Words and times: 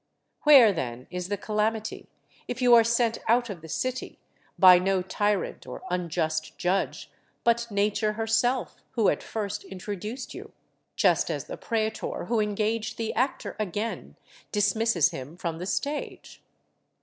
Where 0.45 0.73
then 0.73 1.05
is 1.11 1.27
the 1.29 1.37
calamity, 1.37 2.09
if 2.47 2.59
you 2.59 2.73
are 2.73 2.83
sent 2.83 3.19
out 3.27 3.51
of 3.51 3.61
the 3.61 3.69
city, 3.69 4.17
by 4.57 4.79
no 4.79 5.03
tyrant 5.03 5.67
or 5.67 5.83
unjust 5.91 6.57
judge, 6.57 7.11
but 7.43 7.67
Nature 7.69 8.13
herself 8.13 8.81
who 8.93 9.09
at 9.09 9.21
first 9.21 9.63
introduced 9.63 10.33
you, 10.33 10.53
just 10.95 11.29
as 11.29 11.43
the 11.45 11.55
praetor 11.55 12.25
who 12.25 12.39
engaged 12.39 12.97
the 12.97 13.13
actor 13.13 13.55
again 13.59 14.15
dismisses 14.51 15.09
him 15.11 15.37
from 15.37 15.59
the 15.59 15.67
stage? 15.67 16.41